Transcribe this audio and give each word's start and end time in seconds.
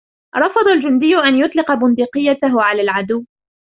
رفض 0.37 0.67
الجندي 0.67 1.15
أن 1.17 1.35
يطلق 1.35 1.73
بندقيته 1.73 2.61
على 2.61 2.81
العدو. 2.81 3.23